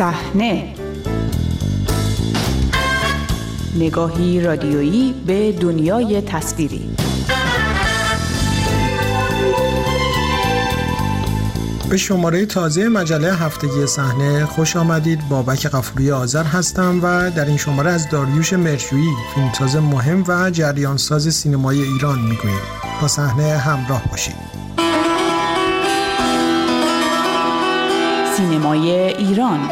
صحنه. 0.00 0.74
نگاهی 3.76 4.40
رادیویی 4.40 5.14
به 5.26 5.52
دنیای 5.52 6.20
تصویری. 6.20 6.90
به 11.90 11.96
شماره 11.96 12.46
تازه 12.46 12.88
مجله 12.88 13.34
هفتگی 13.34 13.86
صحنه 13.86 14.46
خوش 14.46 14.76
آمدید. 14.76 15.28
بابک 15.28 15.66
قفوری 15.66 16.10
آذر 16.10 16.44
هستم 16.44 17.00
و 17.02 17.30
در 17.30 17.44
این 17.44 17.56
شماره 17.56 17.90
از 17.90 18.10
داریوش 18.10 18.52
مرجویی 18.52 19.10
فیلمساز 19.34 19.76
مهم 19.76 20.24
و 20.28 20.50
جریانساز 20.50 21.34
سینمای 21.34 21.82
ایران 21.82 22.18
می‌گوییم. 22.18 22.60
با 23.00 23.08
صحنه 23.08 23.58
همراه 23.58 24.02
باشید. 24.10 24.50
سینمای 28.36 28.90
ایران. 28.90 29.68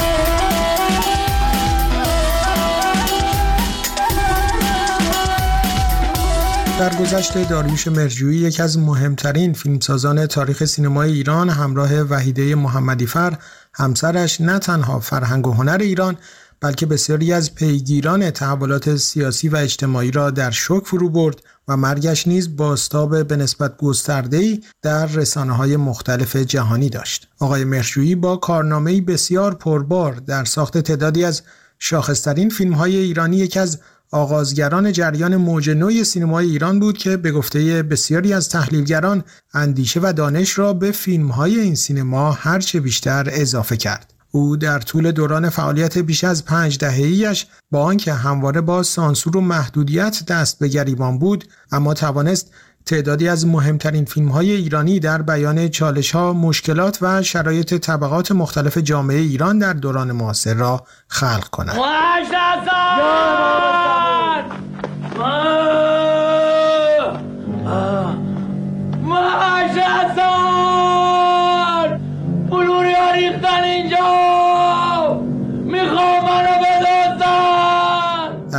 در 6.78 6.96
گذشته 6.96 7.44
داریوش 7.44 7.88
مرجویی 7.88 8.38
یکی 8.38 8.62
از 8.62 8.78
مهمترین 8.78 9.52
فیلمسازان 9.52 10.26
تاریخ 10.26 10.64
سینمای 10.64 11.12
ایران 11.12 11.48
همراه 11.50 12.02
وحیده 12.02 12.54
محمدیفر 12.54 13.38
همسرش 13.74 14.40
نه 14.40 14.58
تنها 14.58 15.00
فرهنگ 15.00 15.46
و 15.46 15.52
هنر 15.52 15.78
ایران 15.80 16.16
بلکه 16.60 16.86
بسیاری 16.86 17.32
از 17.32 17.54
پیگیران 17.54 18.30
تحولات 18.30 18.96
سیاسی 18.96 19.48
و 19.48 19.56
اجتماعی 19.56 20.10
را 20.10 20.30
در 20.30 20.50
شک 20.50 20.82
فرو 20.84 21.08
برد 21.08 21.42
و 21.68 21.76
مرگش 21.76 22.26
نیز 22.26 22.56
باستاب 22.56 23.22
به 23.28 23.36
نسبت 23.36 23.76
گسترده‌ای 23.76 24.62
در 24.82 25.06
رسانه 25.06 25.52
های 25.52 25.76
مختلف 25.76 26.36
جهانی 26.36 26.90
داشت. 26.90 27.28
آقای 27.38 27.64
مرجویی 27.64 28.14
با 28.14 28.36
کارنامه‌ای 28.36 29.00
بسیار 29.00 29.54
پربار 29.54 30.12
در 30.12 30.44
ساخت 30.44 30.78
تعدادی 30.78 31.24
از 31.24 31.42
شاخصترین 31.78 32.48
فیلم 32.48 32.72
های 32.72 32.96
ایرانی 32.96 33.36
یکی 33.36 33.58
از 33.58 33.78
آغازگران 34.10 34.92
جریان 34.92 35.36
موج 35.36 35.70
نوی 35.70 36.04
سینمای 36.04 36.46
ایران 36.46 36.80
بود 36.80 36.98
که 36.98 37.16
به 37.16 37.32
گفته 37.32 37.82
بسیاری 37.82 38.32
از 38.32 38.48
تحلیلگران 38.48 39.24
اندیشه 39.54 40.00
و 40.02 40.12
دانش 40.12 40.58
را 40.58 40.72
به 40.72 40.90
فیلمهای 40.90 41.60
این 41.60 41.74
سینما 41.74 42.32
هرچه 42.32 42.80
بیشتر 42.80 43.28
اضافه 43.32 43.76
کرد. 43.76 44.14
او 44.30 44.56
در 44.56 44.78
طول 44.78 45.12
دوران 45.12 45.48
فعالیت 45.48 45.98
بیش 45.98 46.24
از 46.24 46.44
پنج 46.44 46.78
دههایش 46.78 47.46
با 47.70 47.82
آنکه 47.82 48.12
همواره 48.12 48.60
با 48.60 48.82
سانسور 48.82 49.36
و 49.36 49.40
محدودیت 49.40 50.22
دست 50.28 50.58
به 50.58 50.68
گریبان 50.68 51.18
بود 51.18 51.44
اما 51.72 51.94
توانست 51.94 52.50
تعدادی 52.86 53.28
از 53.28 53.46
مهمترین 53.46 54.04
فیلم 54.04 54.28
های 54.28 54.52
ایرانی 54.52 55.00
در 55.00 55.22
بیان 55.22 55.68
چالش 55.68 56.10
ها، 56.10 56.32
مشکلات 56.32 56.98
و 57.02 57.22
شرایط 57.22 57.74
طبقات 57.74 58.32
مختلف 58.32 58.78
جامعه 58.78 59.18
ایران 59.18 59.58
در 59.58 59.72
دوران 59.72 60.12
معاصر 60.12 60.54
را 60.54 60.86
خلق 61.08 61.48
کند. 61.48 61.76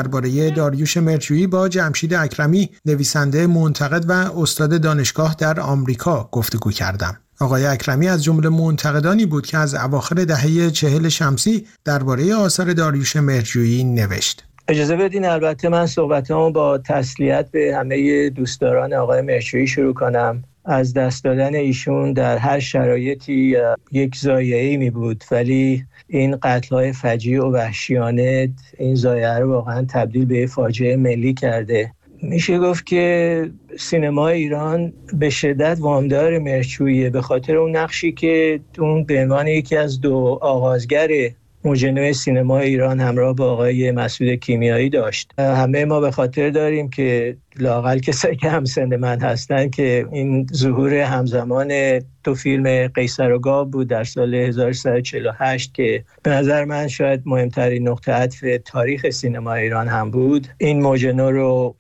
درباره 0.03 0.50
داریوش 0.50 0.97
مرجویی 0.97 1.47
با 1.47 1.69
جمشید 1.69 2.14
اکرمی 2.14 2.69
نویسنده 2.86 3.47
منتقد 3.47 4.05
و 4.09 4.11
استاد 4.11 4.81
دانشگاه 4.81 5.36
در 5.39 5.59
آمریکا 5.59 6.30
گفتگو 6.31 6.72
کردم. 6.72 7.17
آقای 7.39 7.66
اکرمی 7.66 8.08
از 8.08 8.23
جمله 8.23 8.50
منتقدانی 8.50 9.25
بود 9.25 9.45
که 9.45 9.58
از 9.58 9.75
اواخر 9.75 10.16
دهه 10.16 10.70
چهل 10.72 11.09
شمسی 11.09 11.67
درباره 11.86 12.36
آثار 12.36 12.73
داریوش 12.73 13.15
مرجویی 13.15 13.83
نوشت. 13.83 14.45
اجازه 14.67 14.95
بدین 14.95 15.26
البته 15.26 15.70
من 15.70 15.86
صحبتامو 15.86 16.52
با 16.52 16.77
تسلیت 16.77 17.52
به 17.52 17.76
همه 17.76 18.30
دوستداران 18.30 18.93
آقای 18.93 19.21
مرجویی 19.21 19.67
شروع 19.67 19.93
کنم 19.93 20.43
از 20.70 20.94
دست 20.94 21.24
دادن 21.24 21.56
ایشون 21.56 22.14
در 22.14 22.38
هر 22.38 22.60
شرایطی 22.60 23.58
یک 23.92 24.16
زایعی 24.16 24.78
می 24.78 24.90
بود. 24.90 25.24
ولی 25.32 25.86
این 26.08 26.38
قتل 26.44 26.76
های 26.76 26.94
فجیع 26.94 27.44
و 27.44 27.52
وحشیانه 27.52 28.50
این 28.78 28.96
زایعه 28.96 29.40
رو 29.40 29.52
واقعا 29.52 29.86
تبدیل 29.90 30.26
به 30.26 30.48
فاجعه 30.48 30.96
ملی 30.96 31.34
کرده. 31.34 31.92
میشه 32.22 32.60
گفت 32.60 32.86
که 32.86 33.52
سینما 33.80 34.28
ایران 34.28 34.94
به 35.14 35.30
شدت 35.30 35.78
وامدار 35.80 36.40
مرچویه 36.40 37.10
به 37.10 37.22
خاطر 37.22 37.56
اون 37.56 37.76
نقشی 37.76 38.12
که 38.12 38.60
اون 38.80 39.04
به 39.04 39.22
عنوان 39.22 39.48
یکی 39.48 39.76
از 39.76 40.02
دو 40.02 40.40
آغازگر 40.42 41.08
موج 41.64 42.11
سینما 42.11 42.59
ایران 42.59 42.99
همراه 42.99 43.36
با 43.36 43.52
آقای 43.52 43.92
مسعود 43.92 44.33
کیمیایی 44.33 44.89
داشت. 44.89 45.31
همه 45.39 45.86
ما 45.86 45.99
به 45.99 46.11
خاطر 46.11 46.49
داریم 46.49 46.89
که 46.89 47.37
لاقل 47.59 47.99
کسایی 47.99 48.36
که 48.36 48.49
هم 48.49 48.65
سن 48.65 48.95
من 48.95 49.21
هستن 49.21 49.70
که 49.70 50.08
این 50.11 50.47
ظهور 50.53 50.93
همزمان 50.93 52.02
دو 52.23 52.36
فیلم 52.36 52.87
قیصر 52.87 53.31
و 53.31 53.39
گاب 53.39 53.71
بود 53.71 53.87
در 53.87 54.03
سال 54.03 54.36
1348 54.36 55.73
که 55.73 56.03
به 56.23 56.31
نظر 56.31 56.65
من 56.65 56.87
شاید 56.87 57.21
مهمترین 57.25 57.87
نقطه 57.87 58.11
عطف 58.11 58.45
تاریخ 58.65 59.09
سینما 59.09 59.53
ایران 59.53 59.87
هم 59.87 60.11
بود 60.11 60.47
این 60.58 60.81
موجنو 60.81 61.31
رو 61.31 61.76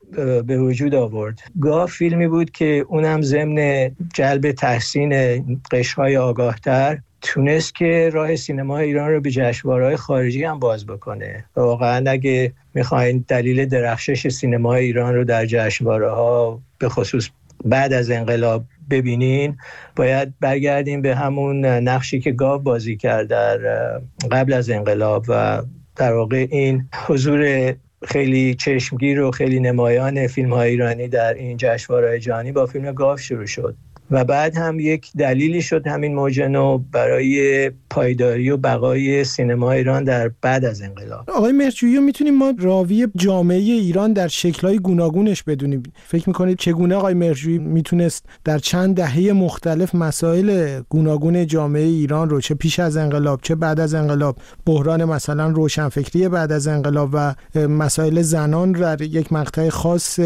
به 0.47 0.57
وجود 0.57 0.95
آورد. 0.95 1.39
گاه 1.61 1.87
فیلمی 1.87 2.27
بود 2.27 2.51
که 2.51 2.85
اونم 2.87 3.21
ضمن 3.21 3.91
جلب 4.13 4.51
تحسین 4.51 5.45
قشهای 5.71 6.17
آگاهتر 6.17 6.99
تونست 7.21 7.75
که 7.75 8.09
راه 8.13 8.35
سینما 8.35 8.77
ایران 8.77 9.11
رو 9.11 9.21
به 9.21 9.31
جشنواره‌های 9.31 9.95
خارجی 9.95 10.43
هم 10.43 10.59
باز 10.59 10.85
بکنه. 10.85 11.45
واقعا 11.55 12.11
اگه 12.11 12.53
می‌خواین 12.73 13.25
دلیل 13.27 13.65
درخشش 13.65 14.27
سینما 14.27 14.75
ایران 14.75 15.15
رو 15.15 15.23
در 15.23 15.45
جشنواره 15.45 16.09
ها 16.09 16.61
به 16.77 16.89
خصوص 16.89 17.29
بعد 17.65 17.93
از 17.93 18.11
انقلاب 18.11 18.63
ببینین 18.89 19.57
باید 19.95 20.33
برگردیم 20.39 21.01
به 21.01 21.15
همون 21.15 21.65
نقشی 21.65 22.19
که 22.19 22.31
گاب 22.31 22.63
بازی 22.63 22.97
کرد 22.97 23.27
در 23.27 23.57
قبل 24.31 24.53
از 24.53 24.69
انقلاب 24.69 25.25
و 25.27 25.63
در 25.95 26.13
واقع 26.13 26.47
این 26.49 26.89
حضور 27.07 27.73
خیلی 28.05 28.55
چشمگیر 28.55 29.21
و 29.21 29.31
خیلی 29.31 29.59
نمایان 29.59 30.27
فیلم 30.27 30.53
های 30.53 30.69
ایرانی 30.69 31.07
در 31.07 31.33
این 31.33 31.57
جشنواره 31.57 32.19
جهانی 32.19 32.51
با 32.51 32.65
فیلم 32.65 32.91
گاف 32.91 33.19
شروع 33.19 33.45
شد. 33.45 33.75
و 34.11 34.23
بعد 34.23 34.57
هم 34.57 34.79
یک 34.79 35.11
دلیلی 35.17 35.61
شد 35.61 35.87
همین 35.87 36.15
موجنو 36.15 36.77
برای 36.77 37.71
پایداری 37.89 38.49
و 38.49 38.57
بقای 38.57 39.23
سینما 39.23 39.71
ایران 39.71 40.03
در 40.03 40.31
بعد 40.41 40.65
از 40.65 40.81
انقلاب. 40.81 41.29
آقای 41.29 41.51
مرچویی 41.51 41.99
می‌تونیم 41.99 42.37
ما 42.37 42.53
راوی 42.59 43.07
جامعه 43.15 43.57
ایران 43.57 44.13
در 44.13 44.27
شکلهای 44.27 44.79
گوناگونش 44.79 45.43
بدونیم. 45.43 45.83
فکر 46.05 46.29
می‌کنید 46.29 46.57
چگونه 46.57 46.95
آقای 46.95 47.13
مرچویی 47.13 47.57
می‌تونست 47.57 48.25
در 48.43 48.57
چند 48.57 48.95
دهه 48.95 49.31
مختلف 49.33 49.95
مسائل 49.95 50.79
گوناگون 50.89 51.47
جامعه 51.47 51.83
ایران 51.83 52.29
رو 52.29 52.41
چه 52.41 52.55
پیش 52.55 52.79
از 52.79 52.97
انقلاب 52.97 53.39
چه 53.43 53.55
بعد 53.55 53.79
از 53.79 53.93
انقلاب 53.93 54.37
بحران 54.65 55.05
مثلا 55.05 55.47
روشنفکری 55.47 56.29
بعد 56.29 56.51
از 56.51 56.67
انقلاب 56.67 57.09
و 57.13 57.35
مسائل 57.55 58.21
زنان 58.21 58.71
در 58.71 59.01
یک 59.01 59.33
مقطع 59.33 59.69
خاص 59.69 60.19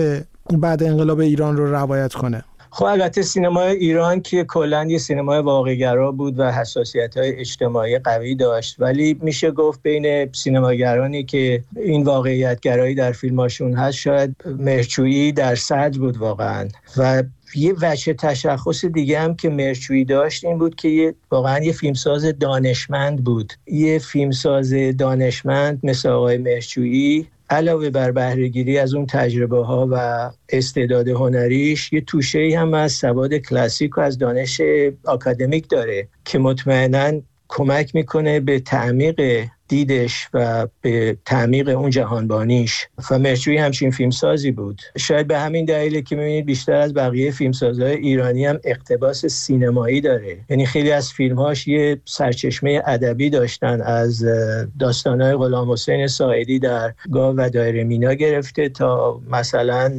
بعد 0.60 0.84
انقلاب 0.84 1.20
ایران 1.20 1.58
رو 1.58 1.72
روایت 1.72 2.14
کنه؟ 2.14 2.44
خب 2.76 2.86
البته 2.86 3.22
سینمای 3.22 3.76
ایران 3.76 4.22
که 4.22 4.44
کلا 4.44 4.86
یه 4.86 4.98
سینمای 4.98 5.40
واقعگرا 5.40 6.12
بود 6.12 6.40
و 6.40 6.52
حساسیت 6.52 7.18
های 7.18 7.40
اجتماعی 7.40 8.00
قوی 8.00 8.36
داشت 8.36 8.76
ولی 8.80 9.18
میشه 9.22 9.52
گفت 9.52 9.82
بین 9.84 10.32
سینماگرانی 10.32 11.24
که 11.24 11.64
این 11.76 12.04
واقعیت 12.04 12.60
گرایی 12.60 12.96
در 12.96 13.12
فیلماشون 13.12 13.74
هست 13.74 13.98
شاید 13.98 14.36
مرچویی 14.60 15.32
در 15.32 15.56
صدر 15.56 16.00
بود 16.00 16.18
واقعا. 16.18 16.68
و 16.98 17.24
یه 17.56 17.74
وجه 17.82 18.14
تشخص 18.14 18.86
دیگه 18.86 19.20
هم 19.20 19.36
که 19.36 19.50
مرچویی 19.50 20.06
داشت 20.06 20.46
این 20.46 20.58
بود 20.58 20.76
که 20.76 21.14
واقعا 21.32 21.60
یه 21.60 21.72
فیلمساز 21.72 22.26
دانشمند 22.40 23.24
بود. 23.24 23.54
یه 23.68 24.00
فیلمساز 24.00 24.74
دانشمند 24.98 25.80
مثل 25.84 26.10
آقای 26.10 26.38
مرچویی 26.38 27.28
علاوه 27.54 27.90
بر 27.90 28.12
بهرهگیری 28.12 28.78
از 28.78 28.94
اون 28.94 29.06
تجربه 29.06 29.66
ها 29.66 29.88
و 29.92 30.30
استعداد 30.50 31.08
هنریش 31.08 31.94
یه 31.94 32.02
توشه 32.02 32.60
هم 32.60 32.74
از 32.74 32.92
سواد 32.92 33.34
کلاسیک 33.34 33.98
و 33.98 34.02
از 34.02 34.18
دانش 34.18 34.62
آکادمیک 35.06 35.70
داره 35.70 36.08
که 36.26 36.40
مطمئنا 36.40 37.22
کمک 37.48 37.96
می‌کنه 37.96 38.40
به 38.40 38.60
تعمیق 38.60 39.46
دیدش 39.68 40.28
و 40.34 40.68
به 40.82 41.18
تعمیق 41.26 41.70
اون 41.70 41.90
جهانبانیش. 41.90 42.88
و 43.12 43.20
مرچوی 43.20 43.58
همچین 43.58 43.92
فیلمسازی 43.92 44.52
بود. 44.52 44.82
شاید 44.98 45.28
به 45.28 45.40
همین 45.40 45.66
دلیله 45.66 46.02
که 46.02 46.16
می‌بینید 46.16 46.46
بیشتر 46.46 46.74
از 46.76 46.94
بقیه 46.94 47.32
فیلمسازهای 47.32 47.96
ایرانی 47.96 48.46
هم 48.46 48.60
اقتباس 48.64 49.26
سینمایی 49.26 50.02
داره. 50.02 50.38
یعنی 50.50 50.66
خیلی 50.66 50.92
از 50.92 51.12
فیلمهاش 51.12 51.68
یه 51.68 52.02
سرچشمه 52.06 52.82
ادبی 52.86 53.30
داشتن. 53.30 53.82
از 53.82 54.26
داستانهای 54.80 55.36
غلام 55.36 55.72
حسین 55.72 56.08
ساعدی 56.08 56.60
در 56.60 56.94
گاو 57.12 57.36
و 57.36 57.50
دایره 57.50 57.84
مینا 57.84 58.14
گرفته 58.14 58.70
تا 58.70 59.22
مثلا 59.30 59.98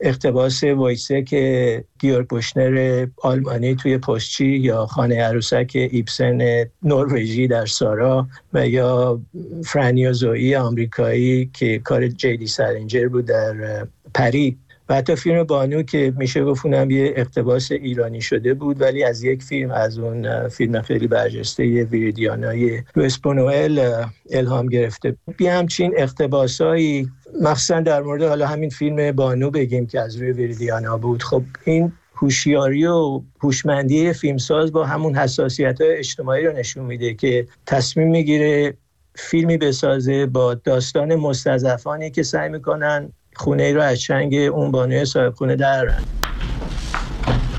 اقتباس 0.00 0.64
وویتسک 0.64 1.84
گئورگ 1.98 2.28
بوشنر 2.28 3.06
آلمانی 3.22 3.76
توی 3.76 3.98
پستچی 3.98 4.46
یا 4.46 4.86
خانه 4.86 5.22
عروسک 5.22 5.70
ایبسن 5.74 6.64
نروژی 6.82 7.48
در 7.48 7.66
سارا 7.66 8.28
و 8.52 8.68
یا 8.68 9.20
فرنی 9.64 10.12
و 10.12 10.21
زویی 10.21 10.56
آمریکایی 10.56 11.50
که 11.52 11.78
کار 11.78 12.08
جی 12.08 12.27
دی 12.27 12.46
سلینجر 12.46 13.08
بود 13.08 13.26
در 13.26 13.86
پری. 14.14 14.58
و 14.88 14.94
حتی 14.94 15.16
فیلم 15.16 15.42
بانو 15.44 15.82
که 15.82 16.12
میشه 16.16 16.44
گفت 16.44 16.66
یه 16.66 17.12
اقتباس 17.16 17.72
ایرانی 17.72 18.20
شده 18.20 18.54
بود 18.54 18.80
ولی 18.80 19.04
از 19.04 19.22
یک 19.24 19.42
فیلم 19.42 19.70
از 19.70 19.98
اون 19.98 20.48
فیلم 20.48 20.82
خیلی 20.82 21.06
برجسته 21.06 21.84
ویریدیانای 21.84 22.82
لویس 22.96 23.18
بونوئل 23.18 24.04
الهام 24.30 24.66
گرفته. 24.66 25.16
بی 25.36 25.46
همچین 25.46 25.94
اقتباسایی 25.96 27.10
مخصوصا 27.42 27.80
در 27.80 28.02
مورد 28.02 28.22
حالا 28.22 28.46
همین 28.46 28.70
فیلم 28.70 29.12
بانو 29.12 29.50
بگیم 29.50 29.86
که 29.86 30.00
از 30.00 30.16
روی 30.16 30.32
ویریدیانا 30.32 30.96
بود. 30.96 31.22
خب 31.22 31.42
این 31.64 31.92
هوشیاری 32.14 32.86
و 32.86 33.22
هوشمندی 33.40 34.12
فیلمساز 34.12 34.72
با 34.72 34.86
همون 34.86 35.14
حساسیت 35.14 35.80
های 35.80 35.96
اجتماعی 35.96 36.46
رو 36.46 36.52
نشون 36.52 36.84
میده 36.84 37.14
که 37.14 37.46
تصمیم 37.66 38.08
می‌گیره 38.08 38.74
فیلمی 39.14 39.56
بسازه 39.56 40.26
با 40.26 40.54
داستان 40.54 41.14
مستضعفانی 41.14 42.10
که 42.10 42.22
سعی 42.22 42.48
می‌کنن 42.48 43.12
خونه 43.34 43.62
ای 43.62 43.72
رو 43.72 43.82
از 43.82 44.00
چنگ 44.00 44.34
اون 44.34 44.70
بانوی 44.70 45.04
صاحب 45.04 45.34
خونه 45.34 45.56
درن 45.56 46.04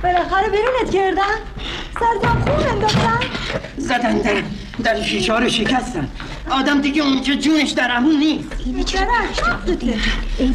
بالاخره 0.04 0.50
بیرونت 0.50 0.92
کردن 0.94 1.38
سرتم 2.00 2.42
خون 2.42 2.68
انداختن. 2.68 3.20
زدن 3.78 4.18
در 4.18 4.44
در 4.84 5.02
شیشه 5.02 5.40
رو 5.40 5.50
شکستن. 5.50 6.08
آدم 6.52 6.82
دیگه 6.82 7.04
اونجا 7.04 7.36
جونش 7.36 7.72
در 7.72 7.90
امون 7.92 8.16
نیست. 8.20 8.48
این 8.66 8.84
چرا 8.84 9.08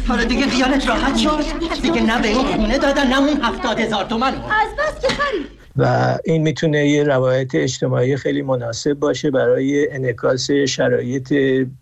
حالا 0.07 0.23
دیگه 0.23 0.47
خیالت 0.47 0.87
راحت 0.87 1.17
شد. 1.17 1.43
دیگه 1.81 2.01
نه 2.01 2.21
به 2.21 2.27
اون 2.27 2.45
خونه 2.45 2.77
دادن 2.77 3.07
نه 3.07 3.19
اون 3.19 3.41
هفتاد 3.41 3.79
هزار 3.79 4.03
تومن. 4.03 4.33
از 4.33 4.75
بس 4.79 5.01
که 5.01 5.07
خرید 5.07 5.45
و 5.77 6.17
این 6.25 6.41
می‌تونه 6.41 6.87
یه 6.87 7.03
روایت 7.03 7.55
اجتماعی 7.55 8.17
خیلی 8.17 8.41
مناسب 8.41 8.93
باشه 8.93 9.31
برای 9.31 9.91
انکاس 9.91 10.51
شرایط 10.51 11.33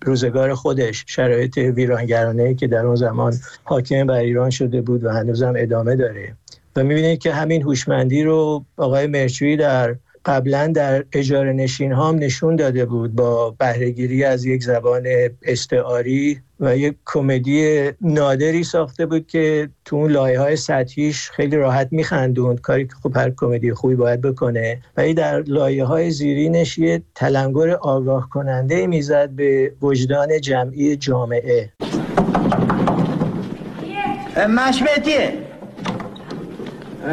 روزگار 0.01 0.53
خودش 0.53 1.03
شرایط 1.07 1.57
ویرانگرانه 1.57 2.53
که 2.53 2.67
در 2.67 2.85
اون 2.85 2.95
زمان 2.95 3.33
حاکم 3.63 4.07
بر 4.07 4.15
ایران 4.15 4.49
شده 4.49 4.81
بود 4.81 5.03
و 5.03 5.09
هنوزم 5.09 5.53
ادامه 5.57 5.95
داره. 5.95 6.35
و 6.75 6.83
می‌بینید 6.83 7.19
که 7.19 7.33
همین 7.33 7.61
هوشمندی 7.61 8.23
رو 8.23 8.65
آقای 8.77 9.07
مرچوی 9.07 9.57
در 9.57 9.95
قبلا 10.25 10.67
در 10.67 11.03
اجاره 11.13 11.53
نشین 11.53 11.91
هم 11.91 12.15
نشون 12.15 12.55
داده 12.55 12.85
بود 12.85 13.15
با 13.15 13.55
بهرهگیری 13.59 14.23
از 14.23 14.45
یک 14.45 14.63
زبان 14.63 15.07
استعاری 15.41 16.39
و 16.59 16.77
یک 16.77 16.95
کمدی 17.05 17.89
نادری 18.01 18.63
ساخته 18.63 19.05
بود 19.05 19.27
که 19.27 19.69
تو 19.85 19.95
اون 19.95 20.11
لایه 20.11 20.39
های 20.39 20.55
سطحیش 20.55 21.31
خیلی 21.31 21.55
راحت 21.55 21.87
میخندوند. 21.91 22.61
کاری 22.61 22.87
که 22.87 22.93
خب 23.03 23.17
هر 23.17 23.31
کمدی 23.37 23.73
خوبی 23.73 23.95
باید 23.95 24.21
بکنه. 24.21 24.81
ولی 24.97 25.13
در 25.13 25.41
لایه 25.41 25.85
های 25.85 26.11
زیرینش 26.11 26.77
یه 26.77 27.01
تلنگر 27.15 27.69
آگاه 27.69 28.29
کننده 28.29 28.87
می‌زد 28.87 29.29
به 29.29 29.73
وجدان 29.81 30.41
جمعی 30.41 30.95
جامعه. 30.95 31.69
مشبتیه 34.49 35.33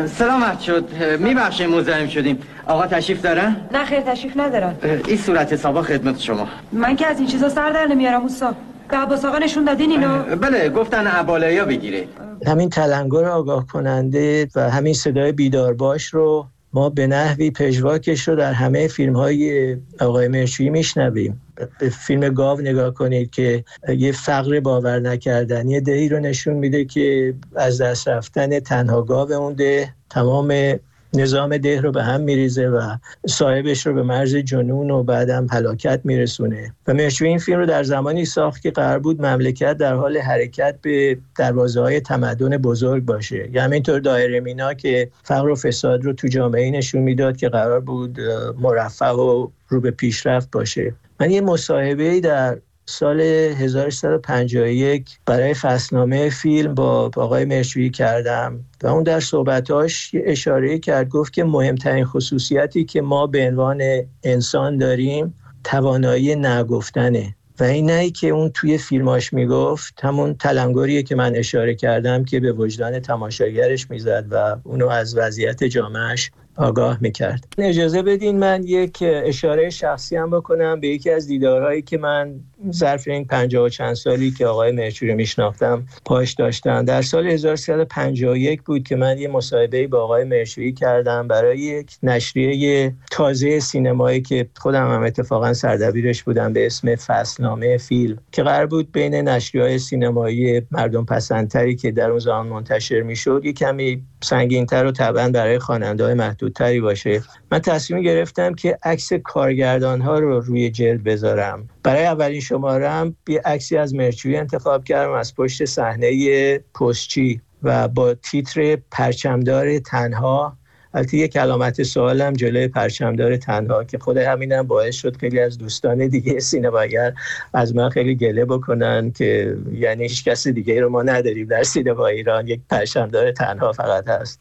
سلامت 0.06 0.60
شد 0.60 0.84
میبخشه 1.20 1.66
مزاحم 1.66 2.08
شدیم. 2.08 2.38
آقا 2.68 2.86
تشریف 2.86 3.22
دارن؟ 3.22 3.56
نه 3.72 3.84
خیر 3.84 4.00
تشریف 4.00 4.32
ندارن. 4.36 4.74
این 5.06 5.16
صورت 5.16 5.52
حسابا 5.52 5.82
خدمت 5.82 6.18
شما. 6.18 6.48
من 6.72 6.96
که 6.96 7.06
از 7.06 7.18
این 7.18 7.28
چیزا 7.28 7.48
سر 7.48 7.70
در 7.70 7.86
نمیارم 7.86 8.22
اوستا 8.22 8.54
به 8.90 8.96
عباس 8.96 9.24
آقا 9.24 9.38
نشون 9.38 9.64
دادین 9.64 9.90
اینو. 9.90 10.36
بله 10.36 10.68
گفتن 10.68 11.06
عبالیا 11.06 11.64
بگیره. 11.64 12.04
همین 12.46 12.70
تلنگر 12.70 13.24
آگاه 13.24 13.66
کننده 13.66 14.48
و 14.54 14.70
همین 14.70 14.94
صدای 14.94 15.32
بیدار 15.32 15.74
باش 15.74 16.06
رو 16.06 16.46
ما 16.72 16.90
به 16.90 17.06
نحوی 17.06 17.50
پژواکش 17.50 18.28
رو 18.28 18.36
در 18.36 18.52
همه 18.52 18.88
فیلم 18.88 19.16
های 19.16 19.76
آقای 20.00 20.28
مرچویی 20.28 20.70
میشنویم. 20.70 21.40
به 21.78 21.88
فیلم 21.88 22.28
گاو 22.28 22.60
نگاه 22.60 22.94
کنید 22.94 23.30
که 23.30 23.64
یه 23.88 24.12
فقر 24.12 24.60
باور 24.60 25.00
نکردنی 25.00 25.80
دهی 25.80 26.08
رو 26.08 26.20
نشون 26.20 26.54
میده 26.54 26.84
که 26.84 27.34
از 27.56 27.80
دست 27.80 28.08
رفتن 28.08 28.60
تنها 28.60 29.02
گاو 29.02 29.32
اون 29.32 29.52
ده 29.52 29.94
تمام 30.10 30.78
نظام 31.14 31.56
ده 31.56 31.80
رو 31.80 31.92
به 31.92 32.02
هم 32.02 32.20
میریزه 32.20 32.68
و 32.68 32.96
صاحبش 33.28 33.86
رو 33.86 33.94
به 33.94 34.02
مرز 34.02 34.36
جنون 34.36 34.90
و 34.90 35.02
بعدم 35.02 35.46
هلاکت 35.50 36.00
میرسونه. 36.04 36.74
و 36.86 36.94
مرشوی 36.94 37.28
این 37.28 37.38
فیلم 37.38 37.58
رو 37.58 37.66
در 37.66 37.82
زمانی 37.82 38.24
ساخت 38.24 38.62
که 38.62 38.70
قرار 38.70 38.98
بود 38.98 39.22
مملکت 39.22 39.76
در 39.76 39.94
حال 39.94 40.18
حرکت 40.18 40.78
به 40.82 41.18
دروازه 41.36 41.80
های 41.80 42.00
تمدن 42.00 42.56
بزرگ 42.56 43.04
باشه. 43.04 43.48
یا 43.52 43.62
همینطور 43.62 44.00
دایره 44.00 44.40
مینا 44.40 44.74
که 44.74 45.10
فقر 45.22 45.48
و 45.48 45.54
فساد 45.54 46.04
رو 46.04 46.12
تو 46.12 46.28
جامعه 46.28 46.70
نشون 46.70 47.02
می‌داد 47.02 47.36
که 47.36 47.48
قرار 47.48 47.80
بود 47.80 48.20
مرفه 48.60 49.06
و 49.06 49.48
رو 49.68 49.80
به 49.80 49.90
پیشرفت 49.90 50.50
باشه. 50.50 50.94
من 51.20 51.30
یه 51.30 51.40
مصاحبه 51.40 52.20
در 52.20 52.58
سال 52.90 53.20
1351 53.20 55.18
برای 55.26 55.54
فصلنامه 55.54 56.30
فیلم 56.30 56.74
با 56.74 57.10
آقای 57.16 57.44
مرشویی 57.44 57.90
کردم 57.90 58.64
و 58.82 58.86
اون 58.86 59.02
در 59.02 59.20
صحبتاش 59.20 60.10
اشاره 60.14 60.78
کرد 60.78 61.08
گفت 61.08 61.32
که 61.32 61.44
مهمترین 61.44 62.04
خصوصیتی 62.04 62.84
که 62.84 63.02
ما 63.02 63.26
به 63.26 63.48
عنوان 63.48 63.82
انسان 64.22 64.78
داریم 64.78 65.34
توانایی 65.64 66.36
نگفتنه. 66.36 67.34
و 67.60 67.64
این 67.64 67.90
نه 67.90 68.10
که 68.10 68.28
اون 68.28 68.50
توی 68.50 68.78
فیلماش 68.78 69.32
می‌گفت 69.32 70.00
همون 70.02 70.34
تلنگریه 70.34 71.02
که 71.02 71.14
من 71.14 71.36
اشاره 71.36 71.74
کردم 71.74 72.24
که 72.24 72.40
به 72.40 72.52
وجدان 72.52 73.00
تماشاگرش 73.00 73.90
می‌زد 73.90 74.26
و 74.30 74.56
اونو 74.64 74.88
از 74.88 75.16
وضعیت 75.16 75.64
جامعش 75.64 76.30
آگاه 76.58 76.98
می‌کرد. 77.00 77.44
اجازه 77.58 78.02
بدین 78.02 78.38
من 78.38 78.62
یک 78.64 78.98
اشاره 79.02 79.70
شخصی 79.70 80.16
هم 80.16 80.30
بکنم 80.30 80.80
به 80.80 80.88
یکی 80.88 81.10
از 81.10 81.26
دیدارهایی 81.26 81.82
که 81.82 81.98
من 81.98 82.34
ظرف 82.72 83.08
این 83.08 83.24
پنجاه 83.24 83.64
و 83.64 83.68
چند 83.68 83.94
سالی 83.94 84.30
که 84.30 84.46
آقای 84.46 84.72
مرچوری 84.72 85.14
میشناختم 85.14 85.84
پاش 86.04 86.32
داشتم. 86.32 86.84
در 86.84 87.02
سال 87.02 87.26
1351 87.26 88.62
بود 88.62 88.88
که 88.88 88.96
من 88.96 89.18
یه 89.18 89.28
مصاحبه 89.28 89.86
با 89.86 90.02
آقای 90.02 90.24
مرچوری 90.24 90.72
کردم 90.72 91.28
برای 91.28 91.58
یک 91.58 91.96
نشریه 92.02 92.94
تازه 93.10 93.60
سینمایی 93.60 94.20
که 94.20 94.48
خودم 94.56 94.94
هم 94.94 95.02
اتفاقا 95.02 95.52
سردبیرش 95.52 96.22
بودم 96.22 96.52
به 96.52 96.66
اسم 96.66 96.96
فصلنامه 96.96 97.76
فیلم 97.76 98.18
که 98.32 98.42
قرار 98.42 98.66
بود 98.66 98.92
بین 98.92 99.14
نشریه 99.14 99.62
های 99.62 99.78
سینمایی 99.78 100.62
مردم 100.70 101.04
پسندتری 101.04 101.76
که 101.76 101.90
در 101.90 102.10
اون 102.10 102.18
زمان 102.18 102.46
منتشر 102.46 103.02
می‌شد 103.02 103.42
یه 103.44 103.52
کمی 103.52 104.02
سنگینتر 104.22 104.86
و 104.86 104.92
طبعا 104.92 105.28
برای 105.28 105.58
خواننده 105.58 106.04
های 106.04 106.14
محدودتری 106.48 106.80
باشه. 106.80 107.22
من 107.52 107.58
تصمیم 107.58 108.02
گرفتم 108.02 108.54
که 108.54 108.78
عکس 108.82 109.12
کارگردان 109.12 110.00
ها 110.00 110.18
رو 110.18 110.40
روی 110.40 110.70
جلد 110.70 111.04
بذارم. 111.04 111.68
برای 111.82 112.04
اولین 112.04 112.40
شمارم 112.40 113.16
یه 113.28 113.42
عکسی 113.44 113.76
از 113.76 113.94
مرچوی 113.94 114.36
انتخاب 114.36 114.84
کردم 114.84 115.12
از 115.12 115.34
پشت 115.34 115.64
صحنه 115.64 116.58
پستچی 116.58 117.40
و 117.62 117.88
با 117.88 118.14
تیتر 118.14 118.76
پرچمدار 118.90 119.78
تنها. 119.78 120.56
البته 120.94 121.16
یک 121.16 121.36
علامت 121.36 121.82
سوالم 121.82 122.32
جلوی 122.32 122.68
پرچمدار 122.68 123.36
تنها 123.36 123.84
که 123.84 123.98
خود 123.98 124.16
همینم 124.16 124.62
باعث 124.62 124.94
شد 124.94 125.16
خیلی 125.16 125.40
از 125.40 125.58
دوستان 125.58 126.06
دیگه 126.06 126.40
سینماگر 126.40 127.12
از 127.54 127.74
من 127.74 127.88
خیلی 127.88 128.14
گله 128.14 128.44
بکنن 128.44 129.10
که 129.10 129.56
یعنی 129.72 130.02
هیچ 130.02 130.24
کس 130.24 130.48
دیگه 130.48 130.80
رو 130.80 130.88
ما 130.88 131.02
نداریم 131.02 131.46
در 131.46 131.62
سینما 131.62 132.06
ایران 132.06 132.46
یک 132.46 132.60
پرچمدار 132.70 133.32
تنها 133.32 133.72
فقط 133.72 134.08
هست. 134.08 134.40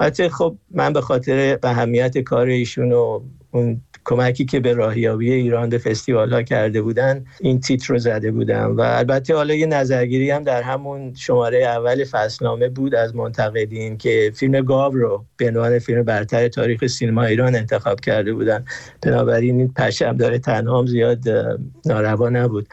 البته 0.00 0.28
خب 0.28 0.56
من 0.70 0.92
به 0.92 1.00
خاطر 1.00 1.58
اهمیت 1.62 2.18
کار 2.18 2.46
ایشون 2.46 2.92
و 2.92 3.20
اون 3.50 3.80
کمکی 4.04 4.44
که 4.44 4.60
به 4.60 4.74
راهیابی 4.74 5.32
ایران 5.32 5.68
به 5.68 5.78
فستیوال 5.78 6.32
ها 6.32 6.42
کرده 6.42 6.82
بودن 6.82 7.24
این 7.40 7.60
تیتر 7.60 7.92
رو 7.92 7.98
زده 7.98 8.30
بودم. 8.30 8.76
و 8.76 8.80
البته 8.80 9.34
حالا 9.34 9.54
یه 9.54 9.66
نظرگیری 9.66 10.30
هم 10.30 10.44
در 10.44 10.62
همون 10.62 11.14
شماره 11.14 11.58
اول 11.64 12.04
فصلنامه 12.04 12.68
بود 12.68 12.94
از 12.94 13.16
منتقدین 13.16 13.98
که 13.98 14.32
فیلم 14.34 14.60
گاو 14.60 14.94
رو 14.94 15.24
به 15.36 15.48
عنوان 15.48 15.78
فیلم 15.78 16.02
برتر 16.02 16.48
تاریخ 16.48 16.86
سینما 16.86 17.24
ایران 17.24 17.54
انتخاب 17.54 18.00
کرده 18.00 18.32
بودن. 18.32 18.64
بنابراین 19.02 19.58
این 19.58 19.72
پشم 19.72 20.16
داره 20.16 20.38
تنهام 20.38 20.86
زیاد 20.86 21.28
ناروا 21.86 22.28
نبود. 22.28 22.68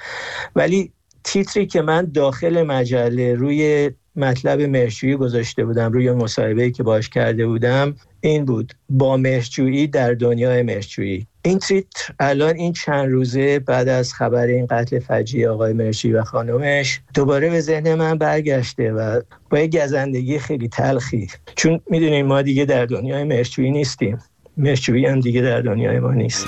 ولی 0.56 0.92
تیتری 1.24 1.66
که 1.66 1.82
من 1.82 2.06
داخل 2.14 2.64
مجله 2.64 3.36
روی 3.36 3.92
مطلب 4.16 4.62
مرشویی 4.62 5.16
گذاشته 5.16 5.66
بودم 5.66 5.92
روی 5.92 6.12
مصاحبه 6.12 6.72
که 6.72 6.84
باش 6.84 7.10
کرده 7.10 7.48
بودم 7.48 7.96
این 8.22 8.46
بود 8.46 8.74
با 8.90 9.18
مرشجویی 9.18 9.88
در 9.88 10.14
دنیای 10.14 10.64
مرشجویی 10.64 11.28
این 11.46 11.60
تریت 11.60 11.86
الان 12.20 12.56
این 12.56 12.74
چند 12.74 13.12
روزه 13.12 13.60
بعد 13.60 13.88
از 13.88 14.14
خبر 14.14 14.48
این 14.48 14.66
قتل 14.66 15.00
فجی 15.00 15.46
آقای 15.46 15.74
مرشی 15.74 16.14
و 16.14 16.24
خانمش 16.24 17.02
دوباره 17.14 17.50
به 17.50 17.62
ذهن 17.62 17.96
من 17.96 18.18
برگشته 18.18 18.92
و 18.92 19.22
با 19.50 19.60
یک 19.60 19.78
گزندگی 19.78 20.40
خیلی 20.40 20.68
تلخی. 20.68 21.28
چون 21.56 21.80
می‌دونیم 21.90 22.26
ما 22.26 22.42
دیگه 22.42 22.66
در 22.66 22.86
دنیای 22.86 23.24
مرشجویی 23.24 23.72
نیستیم. 23.72 24.18
مرشجویی 24.58 25.06
هم 25.06 25.20
دیگه 25.20 25.42
در 25.42 25.62
دنیای 25.62 26.00
ما 26.00 26.14
نیست. 26.14 26.48